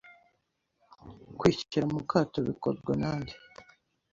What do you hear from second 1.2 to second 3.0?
kwishyira mu kato bikorwa